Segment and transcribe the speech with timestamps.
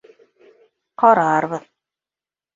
[1.03, 1.69] Ҡарарбыҙ...